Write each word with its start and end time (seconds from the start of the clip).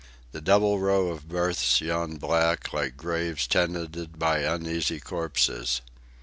The 0.31 0.41
double 0.41 0.79
row 0.79 1.09
of 1.09 1.29
berths 1.29 1.79
yawned 1.79 2.19
black, 2.19 2.73
like 2.73 2.97
graves 2.97 3.45
tenanted 3.45 4.17
by 4.17 4.39
uneasy 4.39 4.99
corpses. 4.99 5.81